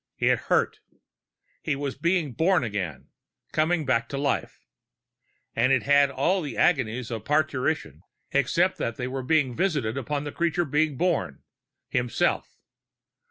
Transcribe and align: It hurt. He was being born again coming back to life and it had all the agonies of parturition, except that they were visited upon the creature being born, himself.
It 0.17 0.39
hurt. 0.49 0.79
He 1.61 1.75
was 1.75 1.95
being 1.95 2.33
born 2.33 2.63
again 2.63 3.09
coming 3.51 3.85
back 3.85 4.09
to 4.09 4.17
life 4.17 4.59
and 5.55 5.71
it 5.71 5.83
had 5.83 6.09
all 6.09 6.41
the 6.41 6.57
agonies 6.57 7.11
of 7.11 7.23
parturition, 7.23 8.01
except 8.31 8.79
that 8.79 8.95
they 8.95 9.07
were 9.07 9.21
visited 9.21 9.99
upon 9.99 10.23
the 10.23 10.31
creature 10.31 10.65
being 10.65 10.97
born, 10.97 11.43
himself. 11.87 12.57